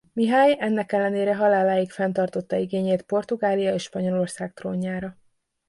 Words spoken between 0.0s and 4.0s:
Mihály ennek ellenére haláláig fenntartotta igényét Portugália és